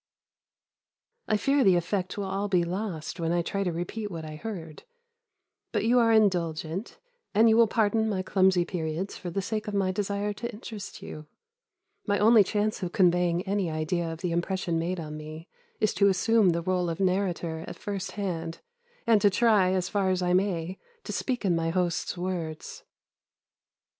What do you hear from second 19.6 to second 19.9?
as